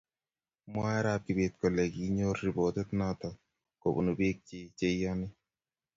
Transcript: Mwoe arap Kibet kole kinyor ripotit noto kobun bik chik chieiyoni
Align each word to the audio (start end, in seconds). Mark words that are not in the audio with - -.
Mwoe 0.69 0.93
arap 0.99 1.21
Kibet 1.25 1.53
kole 1.59 1.83
kinyor 1.93 2.37
ripotit 2.45 2.89
noto 2.97 3.29
kobun 3.81 4.07
bik 4.19 4.37
chik 4.47 4.67
chieiyoni 4.77 5.27